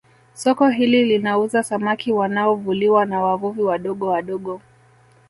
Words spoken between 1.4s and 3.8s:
samaki wanaovuliwa na wavuvi